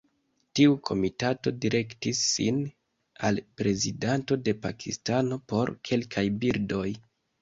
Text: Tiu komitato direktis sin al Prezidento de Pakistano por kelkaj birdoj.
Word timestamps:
Tiu 0.59 0.71
komitato 0.89 1.51
direktis 1.65 2.21
sin 2.29 2.57
al 3.29 3.37
Prezidento 3.63 4.39
de 4.49 4.57
Pakistano 4.65 5.39
por 5.53 5.75
kelkaj 5.91 6.25
birdoj. 6.45 6.89